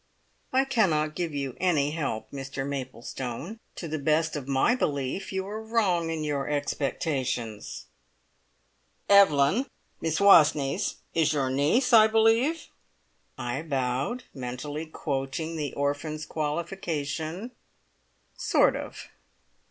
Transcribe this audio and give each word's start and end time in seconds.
"I 0.51 0.65
cannot 0.65 1.13
give 1.13 1.31
you 1.31 1.55
any 1.59 1.91
help, 1.91 2.31
Mr 2.31 2.67
Maplestone. 2.67 3.59
To 3.75 3.87
the 3.87 3.99
best 3.99 4.35
of 4.35 4.47
my 4.47 4.73
belief, 4.73 5.31
you 5.31 5.45
are 5.45 5.61
wrong 5.61 6.09
in 6.09 6.23
your 6.23 6.49
expectations." 6.49 7.85
"Evelyn 9.07 9.67
Miss 10.01 10.19
Wastneys 10.19 10.95
is 11.13 11.33
your 11.33 11.51
niece, 11.51 11.93
I 11.93 12.07
believe?" 12.07 12.65
I 13.37 13.61
bowed, 13.61 14.23
mentally 14.33 14.87
quoting 14.87 15.55
the 15.55 15.71
orphan's 15.75 16.25
qualification: 16.25 17.51
"Sort 18.35 18.75
of!" 18.75 19.05